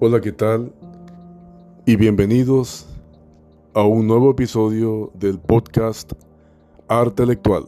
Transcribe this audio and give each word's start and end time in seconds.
Hola, 0.00 0.20
¿qué 0.20 0.30
tal? 0.30 0.72
Y 1.84 1.96
bienvenidos 1.96 2.86
a 3.74 3.82
un 3.82 4.06
nuevo 4.06 4.30
episodio 4.30 5.10
del 5.14 5.40
podcast 5.40 6.12
Arte 6.86 7.26
Lectual. 7.26 7.64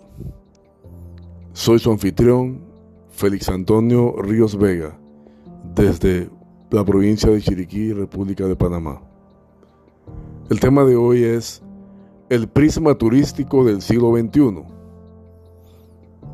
Soy 1.55 1.81
su 1.81 1.91
anfitrión, 1.91 2.61
Félix 3.11 3.49
Antonio 3.49 4.15
Ríos 4.23 4.57
Vega, 4.57 4.97
desde 5.75 6.31
la 6.71 6.85
provincia 6.85 7.29
de 7.29 7.41
Chiriquí, 7.41 7.93
República 7.93 8.47
de 8.47 8.55
Panamá. 8.55 9.03
El 10.51 10.61
tema 10.61 10.85
de 10.85 10.95
hoy 10.95 11.25
es 11.25 11.65
el 12.29 12.47
prisma 12.47 12.95
turístico 12.95 13.65
del 13.65 13.83
siglo 13.83 14.17
XXI, 14.17 14.63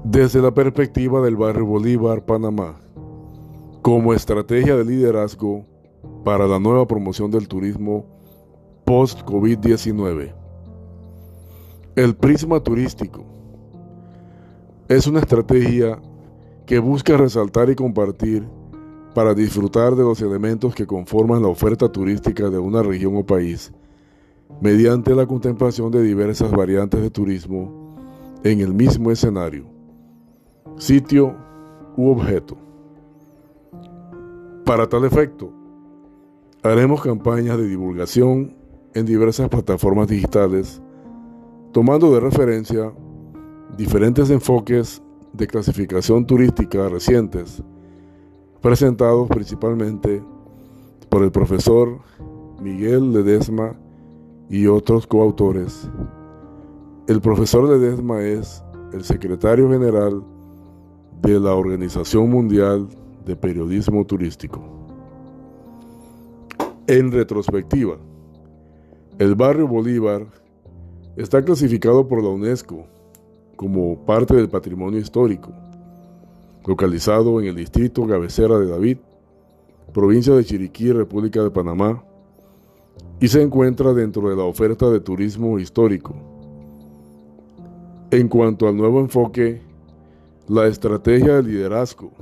desde 0.05 0.43
la 0.43 0.53
perspectiva 0.53 1.23
del 1.23 1.37
barrio 1.37 1.65
Bolívar, 1.65 2.23
Panamá, 2.27 2.83
como 3.81 4.13
estrategia 4.13 4.77
de 4.77 4.85
liderazgo 4.85 5.65
para 6.25 6.47
la 6.47 6.59
nueva 6.59 6.87
promoción 6.87 7.31
del 7.31 7.49
turismo 7.49 8.05
post-COVID-19. 8.85 10.35
El 11.97 12.15
prisma 12.15 12.61
turístico 12.61 13.25
es 14.89 15.07
una 15.07 15.21
estrategia 15.21 15.99
que 16.67 16.79
busca 16.79 17.17
resaltar 17.17 17.71
y 17.71 17.75
compartir 17.75 18.47
para 19.15 19.35
disfrutar 19.35 19.97
de 19.97 20.03
los 20.03 20.21
elementos 20.21 20.75
que 20.75 20.87
conforman 20.87 21.43
la 21.43 21.49
oferta 21.49 21.91
turística 21.91 22.51
de 22.51 22.59
una 22.59 22.83
región 22.83 23.17
o 23.17 23.25
país 23.25 23.73
mediante 24.61 25.15
la 25.15 25.27
contemplación 25.27 25.91
de 25.91 26.03
diversas 26.03 26.51
variantes 26.51 27.01
de 27.01 27.11
turismo 27.11 27.97
en 28.45 28.61
el 28.61 28.75
mismo 28.75 29.11
escenario, 29.11 29.67
sitio 30.77 31.35
u 31.97 32.11
objeto. 32.11 32.57
Para 34.65 34.89
tal 34.89 35.05
efecto, 35.05 35.53
haremos 36.73 37.03
campañas 37.03 37.59
de 37.59 37.69
divulgación 37.69 38.57
en 38.95 39.07
diversas 39.07 39.49
plataformas 39.49 40.09
digitales, 40.09 40.81
tomando 41.73 42.13
de 42.15 42.21
referencia 42.21 42.93
diferentes 43.77 44.31
enfoques 44.31 45.03
de 45.33 45.47
clasificación 45.47 46.27
turística 46.27 46.89
recientes, 46.89 47.63
presentados 48.63 49.29
principalmente 49.29 50.23
por 51.09 51.23
el 51.23 51.31
profesor 51.31 52.01
Miguel 52.61 53.13
Ledesma 53.13 53.77
y 54.49 54.67
otros 54.67 55.07
coautores. 55.07 55.91
El 57.07 57.21
profesor 57.21 57.69
Ledesma 57.69 58.23
es 58.23 58.65
el 58.93 59.05
secretario 59.05 59.71
general 59.71 60.25
de 61.21 61.39
la 61.39 61.55
Organización 61.55 62.31
Mundial 62.31 62.89
de 63.25 63.37
Periodismo 63.37 64.05
Turístico. 64.07 64.86
En 66.89 67.11
retrospectiva, 67.11 67.97
el 69.19 69.35
barrio 69.35 69.67
Bolívar 69.67 70.25
está 71.17 71.45
clasificado 71.45 72.07
por 72.07 72.23
la 72.23 72.29
UNESCO 72.29 72.87
como 73.57 74.07
parte 74.07 74.37
del 74.37 74.49
patrimonio 74.49 75.01
histórico, 75.01 75.51
localizado 76.65 77.41
en 77.41 77.49
el 77.49 77.57
distrito 77.57 78.07
Cabecera 78.07 78.57
de 78.61 78.69
David, 78.69 78.99
provincia 79.93 80.33
de 80.35 80.45
Chiriquí, 80.45 80.93
República 80.93 81.43
de 81.43 81.51
Panamá, 81.51 82.05
y 83.19 83.27
se 83.27 83.43
encuentra 83.43 83.93
dentro 83.93 84.29
de 84.31 84.37
la 84.37 84.45
oferta 84.45 84.89
de 84.89 85.01
turismo 85.01 85.59
histórico. 85.59 86.15
En 88.13 88.29
cuanto 88.29 88.69
al 88.69 88.77
nuevo 88.77 89.01
enfoque, 89.01 89.61
la 90.47 90.69
estrategia 90.69 91.35
de 91.35 91.43
liderazgo, 91.43 92.13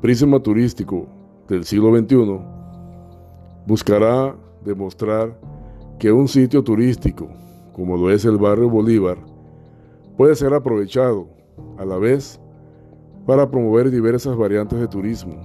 prisma 0.00 0.40
turístico 0.40 1.06
del 1.46 1.64
siglo 1.64 1.96
XXI, 1.96 2.53
buscará 3.66 4.36
demostrar 4.64 5.38
que 5.98 6.12
un 6.12 6.28
sitio 6.28 6.62
turístico, 6.62 7.28
como 7.72 7.96
lo 7.96 8.10
es 8.10 8.24
el 8.24 8.38
barrio 8.38 8.68
Bolívar, 8.68 9.18
puede 10.16 10.34
ser 10.34 10.54
aprovechado 10.54 11.28
a 11.78 11.84
la 11.84 11.98
vez 11.98 12.40
para 13.26 13.50
promover 13.50 13.90
diversas 13.90 14.36
variantes 14.36 14.78
de 14.78 14.88
turismo, 14.88 15.36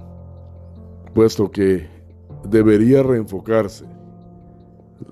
puesto 1.14 1.50
que 1.50 1.88
debería 2.48 3.02
reenfocarse 3.02 3.86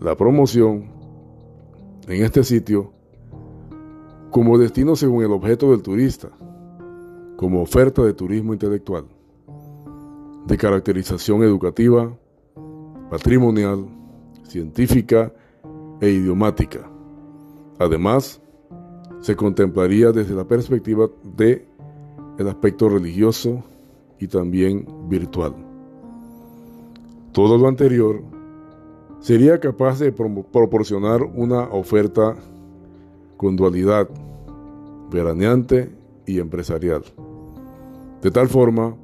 la 0.00 0.16
promoción 0.16 0.90
en 2.06 2.24
este 2.24 2.44
sitio 2.44 2.92
como 4.30 4.58
destino 4.58 4.96
según 4.96 5.24
el 5.24 5.32
objeto 5.32 5.70
del 5.70 5.82
turista, 5.82 6.28
como 7.36 7.62
oferta 7.62 8.02
de 8.02 8.12
turismo 8.12 8.52
intelectual, 8.52 9.06
de 10.46 10.56
caracterización 10.56 11.42
educativa, 11.42 12.16
patrimonial, 13.10 13.86
científica 14.44 15.32
e 16.00 16.10
idiomática. 16.10 16.88
Además, 17.78 18.40
se 19.20 19.36
contemplaría 19.36 20.12
desde 20.12 20.34
la 20.34 20.44
perspectiva 20.44 21.08
de 21.36 21.66
el 22.38 22.48
aspecto 22.48 22.88
religioso 22.88 23.64
y 24.18 24.28
también 24.28 24.86
virtual. 25.08 25.54
Todo 27.32 27.58
lo 27.58 27.68
anterior 27.68 28.22
sería 29.20 29.58
capaz 29.58 29.98
de 29.98 30.12
proporcionar 30.12 31.22
una 31.22 31.64
oferta 31.64 32.36
con 33.36 33.56
dualidad 33.56 34.08
veraneante 35.10 35.90
y 36.26 36.38
empresarial. 36.38 37.02
De 38.22 38.30
tal 38.30 38.48
forma, 38.48 38.96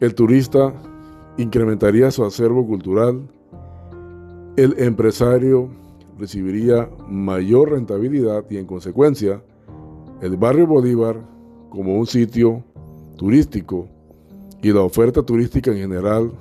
el 0.00 0.14
turista 0.14 0.72
incrementaría 1.38 2.10
su 2.10 2.24
acervo 2.24 2.66
cultural, 2.66 3.22
el 4.56 4.74
empresario 4.78 5.70
recibiría 6.18 6.90
mayor 7.08 7.70
rentabilidad 7.70 8.44
y 8.50 8.56
en 8.56 8.66
consecuencia, 8.66 9.40
el 10.20 10.36
barrio 10.36 10.66
Bolívar 10.66 11.20
como 11.70 11.96
un 11.96 12.06
sitio 12.06 12.64
turístico 13.16 13.86
y 14.60 14.72
la 14.72 14.80
oferta 14.80 15.22
turística 15.22 15.70
en 15.70 15.78
general, 15.78 16.32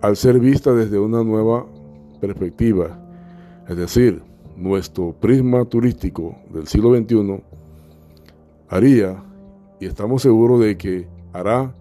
al 0.00 0.16
ser 0.16 0.40
vista 0.40 0.72
desde 0.72 0.98
una 0.98 1.22
nueva 1.22 1.66
perspectiva, 2.20 2.98
es 3.68 3.76
decir, 3.76 4.22
nuestro 4.56 5.12
prisma 5.12 5.66
turístico 5.66 6.34
del 6.50 6.66
siglo 6.66 6.96
XXI, 6.96 7.42
haría, 8.68 9.22
y 9.78 9.86
estamos 9.86 10.22
seguros 10.22 10.60
de 10.60 10.78
que 10.78 11.06
hará, 11.34 11.74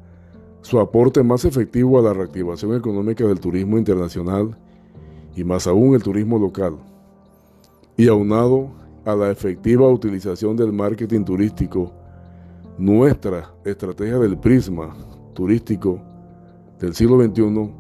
su 0.64 0.80
aporte 0.80 1.22
más 1.24 1.44
efectivo 1.44 2.00
a 2.00 2.02
la 2.02 2.14
reactivación 2.14 2.76
económica 2.76 3.26
del 3.26 3.40
turismo 3.40 3.78
internacional 3.78 4.58
y 5.36 5.44
más 5.44 5.68
aún 5.68 5.94
el 5.94 6.02
turismo 6.02 6.40
local, 6.40 6.78
y 7.98 8.08
aunado 8.08 8.70
a 9.06 9.14
la 9.14 9.30
efectiva 9.30 9.88
utilización 9.90 10.56
del 10.56 10.72
marketing 10.72 11.26
turístico, 11.26 11.92
nuestra 12.78 13.54
estrategia 13.66 14.18
del 14.20 14.38
prisma 14.38 14.96
turístico 15.34 16.00
del 16.80 16.96
siglo 16.96 17.22
XXI 17.22 17.74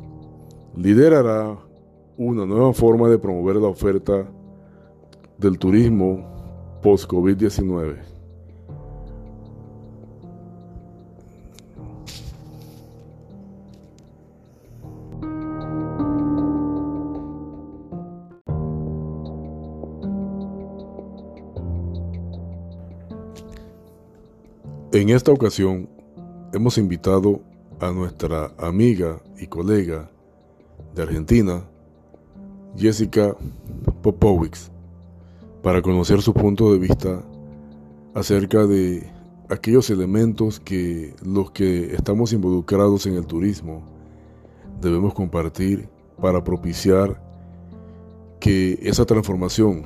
liderará 0.75 1.57
una 2.17 2.45
nueva 2.45 2.73
forma 2.73 3.07
de 3.07 3.17
promover 3.17 3.55
la 3.55 3.69
oferta 3.69 4.27
del 5.37 5.57
turismo 5.57 6.79
post-COVID-19. 6.81 7.95
En 25.03 25.09
esta 25.09 25.33
ocasión 25.33 25.89
hemos 26.53 26.77
invitado 26.77 27.41
a 27.81 27.91
nuestra 27.91 28.53
amiga 28.57 29.21
y 29.37 29.47
colega 29.47 30.09
de 30.95 31.03
Argentina, 31.03 31.65
Jessica 32.77 33.35
Popowicz, 34.01 34.71
para 35.61 35.81
conocer 35.81 36.21
su 36.21 36.33
punto 36.33 36.71
de 36.71 36.79
vista 36.79 37.21
acerca 38.13 38.65
de 38.65 39.05
aquellos 39.49 39.89
elementos 39.89 40.61
que 40.61 41.13
los 41.21 41.51
que 41.51 41.93
estamos 41.93 42.31
involucrados 42.31 43.05
en 43.05 43.15
el 43.15 43.25
turismo 43.25 43.83
debemos 44.79 45.13
compartir 45.13 45.89
para 46.21 46.41
propiciar 46.45 47.21
que 48.39 48.79
esa 48.81 49.03
transformación 49.03 49.83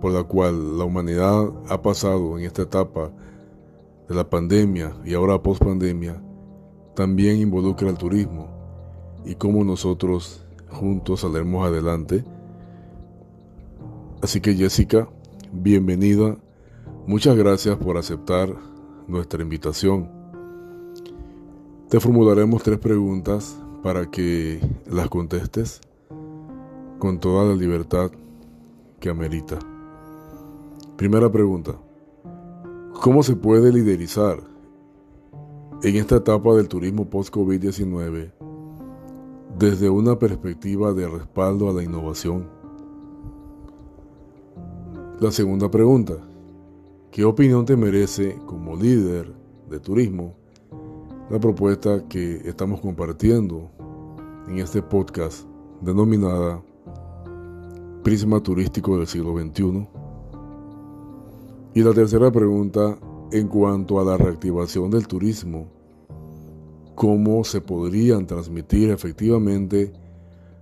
por 0.00 0.12
la 0.12 0.24
cual 0.24 0.76
la 0.76 0.82
humanidad 0.82 1.52
ha 1.68 1.80
pasado 1.80 2.36
en 2.36 2.46
esta 2.46 2.62
etapa 2.62 3.12
de 4.08 4.14
la 4.14 4.28
pandemia 4.28 4.94
y 5.04 5.14
ahora 5.14 5.42
post 5.42 5.62
pandemia 5.62 6.20
también 6.94 7.38
involucra 7.38 7.88
al 7.88 7.98
turismo 7.98 8.48
y 9.24 9.34
cómo 9.34 9.62
nosotros 9.64 10.44
juntos 10.68 11.20
saldremos 11.20 11.66
adelante. 11.66 12.24
Así 14.22 14.40
que 14.40 14.54
Jessica, 14.54 15.08
bienvenida. 15.52 16.36
Muchas 17.06 17.36
gracias 17.36 17.76
por 17.76 17.96
aceptar 17.96 18.54
nuestra 19.06 19.42
invitación. 19.42 20.10
Te 21.88 22.00
formularemos 22.00 22.62
tres 22.62 22.78
preguntas 22.78 23.56
para 23.82 24.10
que 24.10 24.60
las 24.90 25.08
contestes 25.08 25.80
con 26.98 27.20
toda 27.20 27.44
la 27.44 27.54
libertad 27.54 28.10
que 29.00 29.08
amerita. 29.08 29.58
Primera 30.96 31.30
pregunta. 31.30 31.87
¿Cómo 33.00 33.22
se 33.22 33.36
puede 33.36 33.72
liderizar 33.72 34.42
en 35.84 35.96
esta 35.96 36.16
etapa 36.16 36.52
del 36.54 36.66
turismo 36.66 37.08
post-COVID-19 37.08 38.32
desde 39.56 39.88
una 39.88 40.18
perspectiva 40.18 40.92
de 40.92 41.06
respaldo 41.06 41.70
a 41.70 41.72
la 41.72 41.84
innovación? 41.84 42.48
La 45.20 45.30
segunda 45.30 45.70
pregunta. 45.70 46.14
¿Qué 47.12 47.24
opinión 47.24 47.64
te 47.64 47.76
merece 47.76 48.36
como 48.46 48.74
líder 48.74 49.32
de 49.70 49.78
turismo 49.78 50.34
la 51.30 51.38
propuesta 51.38 52.08
que 52.08 52.48
estamos 52.48 52.80
compartiendo 52.80 53.70
en 54.48 54.58
este 54.58 54.82
podcast 54.82 55.46
denominada 55.80 56.60
Prisma 58.02 58.42
Turístico 58.42 58.98
del 58.98 59.06
siglo 59.06 59.38
XXI? 59.38 59.97
Y 61.74 61.82
la 61.82 61.92
tercera 61.92 62.30
pregunta, 62.30 62.98
en 63.30 63.48
cuanto 63.48 64.00
a 64.00 64.04
la 64.04 64.16
reactivación 64.16 64.90
del 64.90 65.06
turismo, 65.06 65.68
¿cómo 66.94 67.44
se 67.44 67.60
podrían 67.60 68.26
transmitir 68.26 68.90
efectivamente 68.90 69.92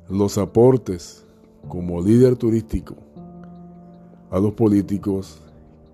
los 0.08 0.36
aportes 0.36 1.24
como 1.68 2.02
líder 2.02 2.36
turístico 2.36 2.96
a 4.30 4.38
los 4.38 4.52
políticos 4.52 5.40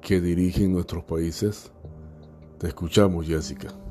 que 0.00 0.20
dirigen 0.20 0.72
nuestros 0.72 1.04
países? 1.04 1.70
Te 2.58 2.68
escuchamos, 2.68 3.26
Jessica. 3.26 3.81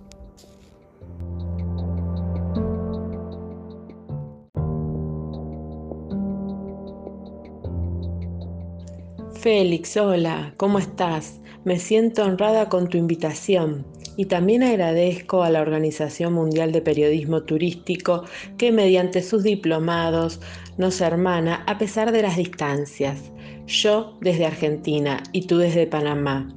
Félix, 9.41 9.97
hola, 9.97 10.53
¿cómo 10.57 10.77
estás? 10.77 11.41
Me 11.65 11.79
siento 11.79 12.23
honrada 12.23 12.69
con 12.69 12.87
tu 12.87 12.99
invitación 12.99 13.83
y 14.15 14.25
también 14.25 14.61
agradezco 14.61 15.41
a 15.41 15.49
la 15.49 15.61
Organización 15.61 16.33
Mundial 16.33 16.71
de 16.71 16.83
Periodismo 16.83 17.41
Turístico 17.41 18.25
que 18.59 18.71
mediante 18.71 19.23
sus 19.23 19.41
diplomados 19.41 20.39
nos 20.77 21.01
hermana 21.01 21.63
a 21.65 21.79
pesar 21.79 22.11
de 22.11 22.21
las 22.21 22.37
distancias. 22.37 23.31
Yo 23.65 24.15
desde 24.21 24.45
Argentina 24.45 25.23
y 25.31 25.47
tú 25.47 25.57
desde 25.57 25.87
Panamá. 25.87 26.47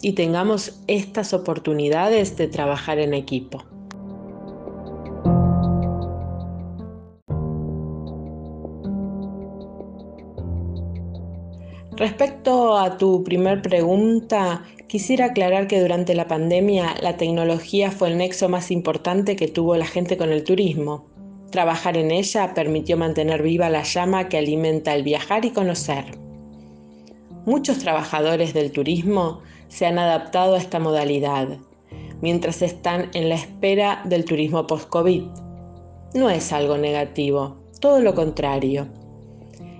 Y 0.00 0.14
tengamos 0.14 0.80
estas 0.86 1.34
oportunidades 1.34 2.38
de 2.38 2.48
trabajar 2.48 2.98
en 3.00 3.12
equipo. 3.12 3.66
Respecto 12.00 12.78
a 12.78 12.96
tu 12.96 13.22
primer 13.24 13.60
pregunta, 13.60 14.64
quisiera 14.86 15.26
aclarar 15.26 15.66
que 15.66 15.82
durante 15.82 16.14
la 16.14 16.26
pandemia 16.26 16.94
la 17.02 17.18
tecnología 17.18 17.90
fue 17.90 18.08
el 18.08 18.16
nexo 18.16 18.48
más 18.48 18.70
importante 18.70 19.36
que 19.36 19.48
tuvo 19.48 19.76
la 19.76 19.84
gente 19.84 20.16
con 20.16 20.30
el 20.30 20.42
turismo. 20.42 21.04
Trabajar 21.50 21.98
en 21.98 22.10
ella 22.10 22.54
permitió 22.54 22.96
mantener 22.96 23.42
viva 23.42 23.68
la 23.68 23.82
llama 23.82 24.30
que 24.30 24.38
alimenta 24.38 24.94
el 24.94 25.02
viajar 25.02 25.44
y 25.44 25.50
conocer. 25.50 26.06
Muchos 27.44 27.80
trabajadores 27.80 28.54
del 28.54 28.72
turismo 28.72 29.42
se 29.68 29.84
han 29.84 29.98
adaptado 29.98 30.54
a 30.54 30.58
esta 30.58 30.78
modalidad, 30.78 31.58
mientras 32.22 32.62
están 32.62 33.10
en 33.12 33.28
la 33.28 33.34
espera 33.34 34.00
del 34.06 34.24
turismo 34.24 34.66
post-COVID. 34.66 35.24
No 36.14 36.30
es 36.30 36.50
algo 36.54 36.78
negativo, 36.78 37.58
todo 37.78 38.00
lo 38.00 38.14
contrario 38.14 38.88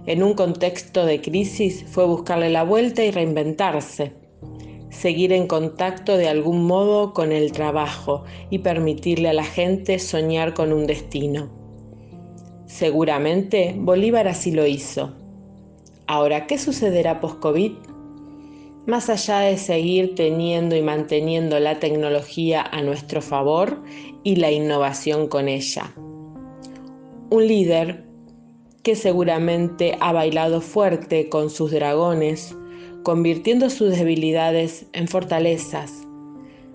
en 0.07 0.23
un 0.23 0.35
contexto 0.35 1.05
de 1.05 1.21
crisis 1.21 1.85
fue 1.89 2.07
buscarle 2.07 2.51
la 2.51 2.65
vuelta 2.65 3.05
y 3.05 3.11
reinventarse, 3.11 4.15
seguir 4.91 5.33
en 5.33 5.47
contacto 5.47 6.17
de 6.17 6.29
algún 6.29 6.67
modo 6.67 7.13
con 7.13 7.33
el 7.33 7.53
trabajo 7.53 8.25
y 8.51 8.59
permitirle 8.59 9.29
a 9.29 9.35
la 9.35 9.45
gente 9.45 9.99
soñar 9.99 10.55
con 10.55 10.73
un 10.73 10.87
destino. 10.87 11.51
Seguramente 12.67 13.75
Bolívar 13.77 14.29
así 14.29 14.53
lo 14.53 14.67
hizo. 14.67 15.13
Ahora, 16.07 16.47
¿qué 16.47 16.59
sucederá 16.59 17.21
post-COVID? 17.21 17.73
Más 18.87 19.11
allá 19.11 19.41
de 19.41 19.59
seguir 19.59 20.15
teniendo 20.15 20.75
y 20.75 20.83
manteniendo 20.83 21.61
la 21.61 21.79
tecnología 21.79 22.63
a 22.63 22.83
nuestro 22.83 23.23
favor 23.23 23.83
y 24.25 24.37
la 24.37 24.51
innovación 24.51 25.29
con 25.29 25.49
ella. 25.49 25.95
Un 27.31 27.47
líder 27.47 28.10
que 28.83 28.97
seguramente 28.97 29.97
ha 30.01 30.13
bailado 30.13 30.61
fuerte 30.61 31.29
con 31.29 31.51
sus 31.51 31.71
dragones, 31.71 32.57
convirtiendo 33.03 33.71
sus 33.71 33.91
debilidades 33.97 34.87
en 34.93 35.09
fortalezas. 35.09 36.07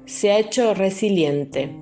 Se 0.06 0.32
ha 0.32 0.40
hecho 0.40 0.74
resiliente. 0.74 1.76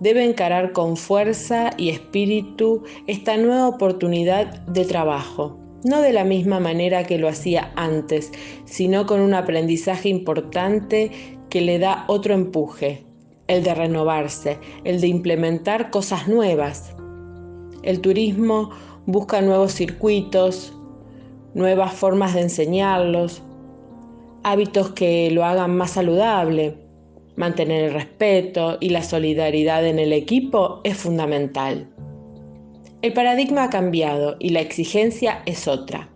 Debe 0.00 0.24
encarar 0.24 0.72
con 0.72 0.96
fuerza 0.96 1.70
y 1.76 1.90
espíritu 1.90 2.82
esta 3.06 3.36
nueva 3.36 3.68
oportunidad 3.68 4.60
de 4.66 4.84
trabajo, 4.84 5.58
no 5.84 6.00
de 6.00 6.12
la 6.12 6.24
misma 6.24 6.58
manera 6.58 7.04
que 7.04 7.18
lo 7.18 7.28
hacía 7.28 7.72
antes, 7.76 8.32
sino 8.64 9.06
con 9.06 9.20
un 9.20 9.32
aprendizaje 9.32 10.08
importante 10.08 11.10
que 11.48 11.60
le 11.60 11.78
da 11.78 12.04
otro 12.08 12.34
empuje, 12.34 13.04
el 13.46 13.62
de 13.62 13.74
renovarse, 13.74 14.58
el 14.84 15.00
de 15.00 15.06
implementar 15.06 15.90
cosas 15.90 16.26
nuevas, 16.26 16.95
el 17.86 18.00
turismo 18.00 18.70
busca 19.06 19.40
nuevos 19.40 19.72
circuitos, 19.72 20.74
nuevas 21.54 21.94
formas 21.94 22.34
de 22.34 22.42
enseñarlos, 22.42 23.42
hábitos 24.42 24.90
que 24.90 25.30
lo 25.30 25.44
hagan 25.44 25.76
más 25.76 25.92
saludable. 25.92 26.76
Mantener 27.36 27.84
el 27.84 27.92
respeto 27.92 28.76
y 28.80 28.88
la 28.88 29.02
solidaridad 29.02 29.86
en 29.86 29.98
el 30.00 30.12
equipo 30.12 30.80
es 30.84 30.96
fundamental. 30.96 31.88
El 33.02 33.12
paradigma 33.12 33.64
ha 33.64 33.70
cambiado 33.70 34.36
y 34.40 34.48
la 34.48 34.60
exigencia 34.60 35.42
es 35.46 35.68
otra. 35.68 36.10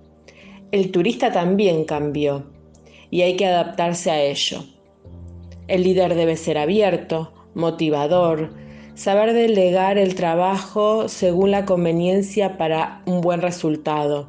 El 0.72 0.90
turista 0.90 1.30
también 1.30 1.84
cambió 1.84 2.50
y 3.10 3.22
hay 3.22 3.36
que 3.36 3.46
adaptarse 3.46 4.10
a 4.10 4.20
ello. 4.20 4.64
El 5.68 5.84
líder 5.84 6.16
debe 6.16 6.36
ser 6.36 6.58
abierto, 6.58 7.32
motivador, 7.54 8.50
saber 9.00 9.32
delegar 9.32 9.96
el 9.96 10.14
trabajo 10.14 11.08
según 11.08 11.52
la 11.52 11.64
conveniencia 11.64 12.58
para 12.58 13.00
un 13.06 13.22
buen 13.22 13.40
resultado. 13.40 14.28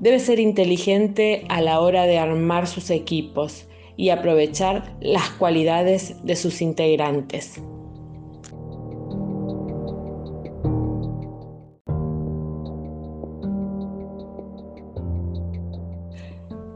Debe 0.00 0.18
ser 0.18 0.40
inteligente 0.40 1.44
a 1.48 1.60
la 1.60 1.78
hora 1.78 2.02
de 2.06 2.18
armar 2.18 2.66
sus 2.66 2.90
equipos 2.90 3.68
y 3.96 4.08
aprovechar 4.08 4.96
las 5.00 5.30
cualidades 5.30 6.16
de 6.24 6.34
sus 6.34 6.60
integrantes. 6.60 7.62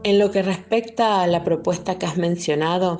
En 0.03 0.17
lo 0.17 0.31
que 0.31 0.43
respecta 0.43 1.21
a 1.21 1.27
la 1.27 1.43
propuesta 1.43 1.99
que 1.99 2.05
has 2.05 2.15
mencionado, 2.15 2.99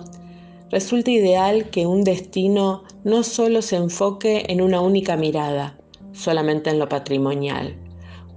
resulta 0.72 1.12
ideal 1.12 1.70
que 1.70 1.86
un 1.86 2.04
destino 2.04 2.84
no 3.04 3.24
solo 3.24 3.62
se 3.62 3.76
enfoque 3.76 4.46
en 4.48 4.62
una 4.62 4.80
única 4.80 5.18
mirada, 5.18 5.78
solamente 6.14 6.70
en 6.70 6.80
lo 6.80 6.88
patrimonial. 6.88 7.78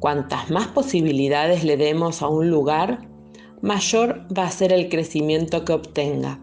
Cuantas 0.01 0.51
más 0.51 0.67
posibilidades 0.67 1.65
le 1.65 1.77
demos 1.77 2.23
a 2.23 2.29
un 2.29 2.51
lugar, 2.51 3.09
mayor 3.63 4.27
va 4.37 4.47
a 4.47 4.51
ser 4.51 4.73
el 4.73 4.89
crecimiento 4.89 5.65
que 5.65 5.73
obtenga. 5.73 6.41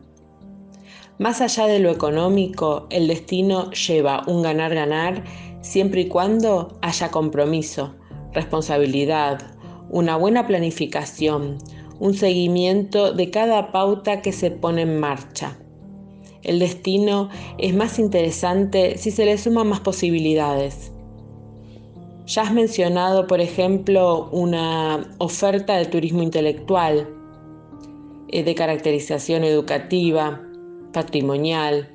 Más 1.19 1.41
allá 1.41 1.67
de 1.67 1.79
lo 1.79 1.91
económico, 1.91 2.87
el 2.89 3.07
destino 3.07 3.69
lleva 3.71 4.23
un 4.25 4.41
ganar-ganar 4.41 5.23
siempre 5.61 6.01
y 6.01 6.07
cuando 6.07 6.79
haya 6.81 7.11
compromiso, 7.11 7.93
responsabilidad, 8.33 9.39
una 9.89 10.15
buena 10.15 10.47
planificación, 10.47 11.57
un 11.99 12.13
seguimiento 12.15 13.11
de 13.11 13.29
cada 13.29 13.71
pauta 13.71 14.21
que 14.21 14.31
se 14.31 14.49
pone 14.49 14.83
en 14.83 14.99
marcha. 14.99 15.59
El 16.43 16.59
destino 16.59 17.29
es 17.57 17.75
más 17.75 17.99
interesante 17.99 18.97
si 18.97 19.11
se 19.11 19.25
le 19.25 19.37
suman 19.37 19.67
más 19.67 19.79
posibilidades. 19.79 20.91
Ya 22.25 22.43
has 22.43 22.53
mencionado, 22.53 23.27
por 23.27 23.41
ejemplo, 23.41 24.29
una 24.31 25.15
oferta 25.17 25.77
de 25.77 25.85
turismo 25.85 26.23
intelectual, 26.23 27.09
eh, 28.29 28.43
de 28.43 28.55
caracterización 28.55 29.43
educativa, 29.43 30.41
patrimonial, 30.93 31.89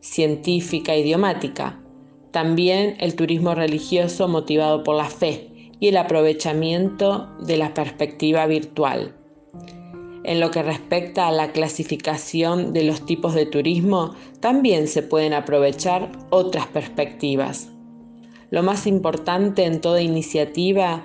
científica, 0.00 0.96
idiomática. 0.96 1.82
También 2.30 2.96
el 3.00 3.16
turismo 3.16 3.54
religioso 3.54 4.28
motivado 4.28 4.84
por 4.84 4.96
la 4.96 5.10
fe 5.10 5.50
y 5.80 5.88
el 5.88 5.96
aprovechamiento 5.96 7.28
de 7.40 7.56
la 7.56 7.74
perspectiva 7.74 8.46
virtual. 8.46 9.16
En 10.22 10.38
lo 10.38 10.50
que 10.50 10.62
respecta 10.62 11.28
a 11.28 11.32
la 11.32 11.52
clasificación 11.52 12.72
de 12.72 12.84
los 12.84 13.06
tipos 13.06 13.34
de 13.34 13.46
turismo, 13.46 14.14
también 14.40 14.86
se 14.86 15.02
pueden 15.02 15.32
aprovechar 15.32 16.12
otras 16.30 16.66
perspectivas. 16.66 17.70
Lo 18.50 18.62
más 18.62 18.86
importante 18.86 19.64
en 19.64 19.80
toda 19.80 20.02
iniciativa 20.02 21.04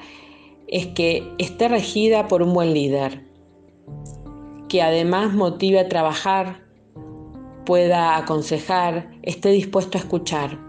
es 0.68 0.88
que 0.88 1.32
esté 1.38 1.68
regida 1.68 2.28
por 2.28 2.42
un 2.42 2.54
buen 2.54 2.74
líder, 2.74 3.24
que 4.68 4.82
además 4.82 5.34
motive 5.34 5.80
a 5.80 5.88
trabajar, 5.88 6.66
pueda 7.66 8.18
aconsejar, 8.18 9.12
esté 9.22 9.50
dispuesto 9.50 9.98
a 9.98 10.02
escuchar. 10.02 10.60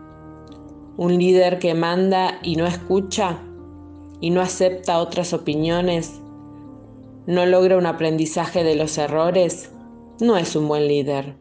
Un 0.96 1.18
líder 1.18 1.58
que 1.58 1.74
manda 1.74 2.38
y 2.42 2.56
no 2.56 2.66
escucha 2.66 3.38
y 4.20 4.30
no 4.30 4.40
acepta 4.40 4.98
otras 4.98 5.32
opiniones, 5.32 6.20
no 7.26 7.44
logra 7.44 7.76
un 7.76 7.86
aprendizaje 7.86 8.62
de 8.62 8.76
los 8.76 8.98
errores, 8.98 9.72
no 10.20 10.36
es 10.36 10.54
un 10.54 10.68
buen 10.68 10.86
líder. 10.86 11.34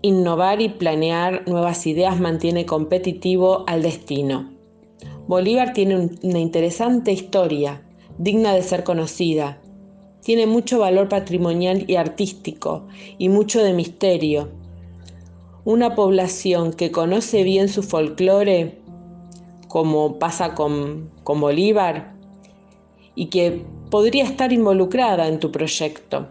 Innovar 0.00 0.62
y 0.62 0.68
planear 0.70 1.42
nuevas 1.46 1.86
ideas 1.86 2.18
mantiene 2.18 2.64
competitivo 2.64 3.64
al 3.66 3.82
destino. 3.82 4.50
Bolívar 5.26 5.74
tiene 5.74 6.10
una 6.22 6.38
interesante 6.38 7.12
historia, 7.12 7.82
digna 8.16 8.54
de 8.54 8.62
ser 8.62 8.84
conocida. 8.84 9.60
Tiene 10.22 10.46
mucho 10.46 10.78
valor 10.78 11.08
patrimonial 11.08 11.84
y 11.86 11.96
artístico 11.96 12.86
y 13.18 13.28
mucho 13.28 13.62
de 13.62 13.74
misterio. 13.74 14.48
Una 15.64 15.94
población 15.94 16.72
que 16.72 16.90
conoce 16.90 17.42
bien 17.42 17.68
su 17.68 17.82
folclore, 17.82 18.78
como 19.68 20.18
pasa 20.18 20.54
con, 20.54 21.10
con 21.24 21.40
Bolívar, 21.40 22.14
y 23.14 23.26
que 23.26 23.64
podría 23.90 24.24
estar 24.24 24.52
involucrada 24.52 25.28
en 25.28 25.38
tu 25.40 25.50
proyecto 25.50 26.28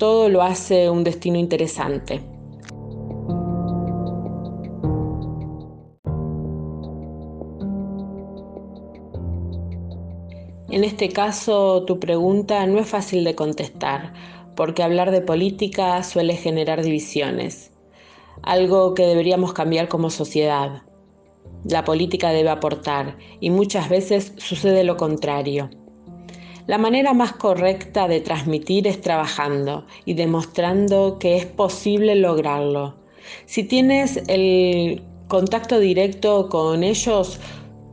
todo 0.00 0.30
lo 0.30 0.40
hace 0.40 0.88
un 0.88 1.04
destino 1.04 1.38
interesante. 1.38 2.22
En 10.70 10.84
este 10.84 11.10
caso, 11.10 11.84
tu 11.84 12.00
pregunta 12.00 12.64
no 12.66 12.78
es 12.78 12.88
fácil 12.88 13.24
de 13.24 13.34
contestar, 13.34 14.14
porque 14.56 14.82
hablar 14.82 15.10
de 15.10 15.20
política 15.20 16.02
suele 16.02 16.34
generar 16.34 16.82
divisiones, 16.82 17.70
algo 18.42 18.94
que 18.94 19.06
deberíamos 19.06 19.52
cambiar 19.52 19.88
como 19.88 20.08
sociedad. 20.08 20.82
La 21.64 21.84
política 21.84 22.30
debe 22.30 22.48
aportar 22.48 23.18
y 23.38 23.50
muchas 23.50 23.90
veces 23.90 24.32
sucede 24.38 24.82
lo 24.82 24.96
contrario. 24.96 25.68
La 26.66 26.78
manera 26.78 27.14
más 27.14 27.32
correcta 27.32 28.06
de 28.06 28.20
transmitir 28.20 28.86
es 28.86 29.00
trabajando 29.00 29.86
y 30.04 30.14
demostrando 30.14 31.18
que 31.18 31.36
es 31.36 31.46
posible 31.46 32.14
lograrlo. 32.14 32.96
Si 33.46 33.64
tienes 33.64 34.22
el 34.28 35.02
contacto 35.28 35.78
directo 35.78 36.48
con 36.48 36.82
ellos, 36.82 37.40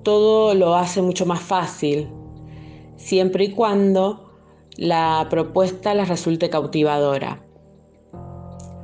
todo 0.04 0.54
lo 0.54 0.76
hace 0.76 1.02
mucho 1.02 1.26
más 1.26 1.42
fácil, 1.42 2.10
siempre 2.96 3.46
y 3.46 3.52
cuando 3.52 4.32
la 4.78 5.28
propuesta 5.30 5.94
les 5.94 6.08
resulte 6.08 6.50
cautivadora. 6.50 7.44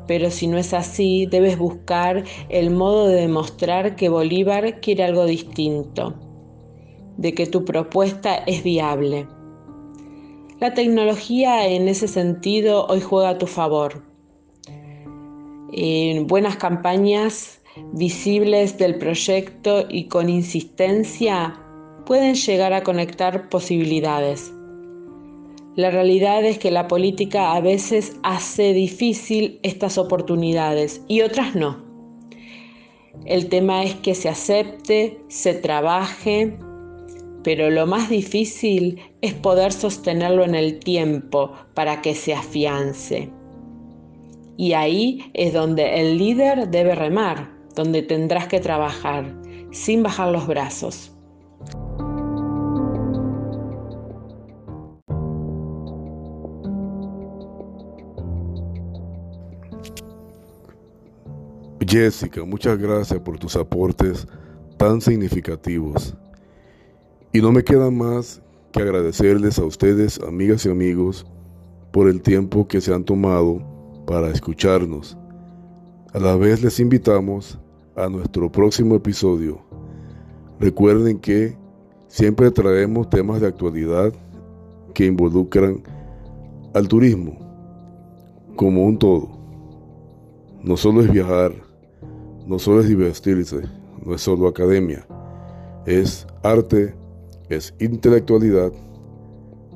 Pero 0.07 0.31
si 0.31 0.47
no 0.47 0.57
es 0.57 0.73
así, 0.73 1.25
debes 1.25 1.57
buscar 1.57 2.23
el 2.49 2.69
modo 2.71 3.07
de 3.07 3.21
demostrar 3.21 3.95
que 3.95 4.09
Bolívar 4.09 4.81
quiere 4.81 5.03
algo 5.03 5.25
distinto, 5.25 6.15
de 7.17 7.33
que 7.33 7.47
tu 7.47 7.63
propuesta 7.63 8.35
es 8.35 8.63
viable. 8.63 9.27
La 10.63 10.73
tecnología 10.73 11.67
en 11.67 11.89
ese 11.89 12.07
sentido 12.07 12.85
hoy 12.87 13.01
juega 13.01 13.31
a 13.31 13.37
tu 13.37 13.47
favor. 13.47 14.01
En 15.73 16.25
buenas 16.25 16.55
campañas 16.55 17.59
visibles 17.91 18.77
del 18.77 18.97
proyecto 18.97 19.85
y 19.89 20.05
con 20.05 20.29
insistencia 20.29 21.59
pueden 22.05 22.35
llegar 22.35 22.71
a 22.71 22.81
conectar 22.81 23.49
posibilidades. 23.49 24.53
La 25.75 25.91
realidad 25.91 26.45
es 26.45 26.59
que 26.59 26.71
la 26.71 26.87
política 26.87 27.51
a 27.55 27.59
veces 27.59 28.15
hace 28.23 28.71
difícil 28.71 29.59
estas 29.63 29.97
oportunidades 29.97 31.03
y 31.09 31.23
otras 31.23 31.55
no. 31.55 31.83
El 33.25 33.49
tema 33.49 33.83
es 33.83 33.95
que 33.95 34.15
se 34.15 34.29
acepte, 34.29 35.19
se 35.27 35.55
trabaje 35.55 36.57
pero 37.43 37.69
lo 37.69 37.85
más 37.85 38.09
difícil 38.09 38.99
es 39.21 39.33
poder 39.33 39.71
sostenerlo 39.71 40.43
en 40.43 40.55
el 40.55 40.79
tiempo 40.79 41.53
para 41.73 42.01
que 42.01 42.15
se 42.15 42.33
afiance. 42.33 43.29
Y 44.57 44.73
ahí 44.73 45.31
es 45.33 45.53
donde 45.53 45.99
el 45.99 46.17
líder 46.17 46.69
debe 46.69 46.95
remar, 46.95 47.51
donde 47.75 48.01
tendrás 48.01 48.47
que 48.47 48.59
trabajar, 48.59 49.25
sin 49.71 50.03
bajar 50.03 50.31
los 50.31 50.47
brazos. 50.47 51.11
Jessica, 61.85 62.43
muchas 62.43 62.77
gracias 62.77 63.19
por 63.19 63.37
tus 63.37 63.55
aportes 63.55 64.27
tan 64.77 65.01
significativos. 65.01 66.15
Y 67.35 67.41
no 67.41 67.51
me 67.51 67.63
queda 67.63 67.89
más 67.89 68.43
que 68.71 68.83
agradecerles 68.83 69.57
a 69.57 69.65
ustedes, 69.65 70.19
amigas 70.19 70.67
y 70.67 70.69
amigos, 70.69 71.25
por 71.91 72.07
el 72.07 72.21
tiempo 72.21 72.67
que 72.67 72.79
se 72.79 72.93
han 72.93 73.03
tomado 73.03 73.59
para 74.05 74.29
escucharnos. 74.29 75.17
A 76.13 76.19
la 76.19 76.35
vez 76.35 76.61
les 76.61 76.79
invitamos 76.79 77.59
a 77.95 78.07
nuestro 78.07 78.51
próximo 78.51 78.93
episodio. 78.93 79.59
Recuerden 80.59 81.17
que 81.17 81.57
siempre 82.07 82.51
traemos 82.51 83.09
temas 83.09 83.41
de 83.41 83.47
actualidad 83.47 84.13
que 84.93 85.07
involucran 85.07 85.81
al 86.75 86.87
turismo 86.87 87.39
como 88.55 88.85
un 88.85 88.99
todo. 88.99 89.29
No 90.61 90.77
solo 90.77 91.01
es 91.01 91.11
viajar, 91.11 91.51
no 92.45 92.59
solo 92.59 92.81
es 92.81 92.87
divertirse, 92.87 93.61
no 94.05 94.13
es 94.13 94.21
solo 94.21 94.47
academia, 94.47 95.07
es 95.87 96.27
arte, 96.43 96.93
es 97.49 97.73
intelectualidad 97.79 98.71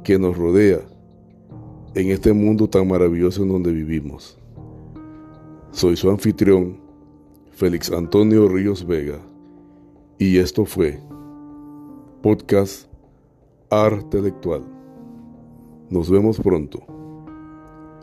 que 0.03 0.17
nos 0.17 0.37
rodea 0.37 0.79
en 1.95 2.11
este 2.11 2.33
mundo 2.33 2.69
tan 2.69 2.87
maravilloso 2.87 3.43
en 3.43 3.49
donde 3.49 3.71
vivimos. 3.71 4.37
Soy 5.71 5.95
su 5.95 6.09
anfitrión, 6.09 6.79
Félix 7.51 7.91
Antonio 7.91 8.47
Ríos 8.47 8.85
Vega, 8.85 9.19
y 10.19 10.37
esto 10.37 10.65
fue 10.65 10.99
Podcast 12.21 12.87
Arte 13.69 14.17
Intelectual. 14.17 14.63
Nos 15.89 16.09
vemos 16.09 16.39
pronto. 16.39 16.79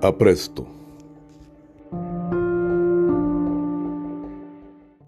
A 0.01 0.17
presto. 0.17 0.67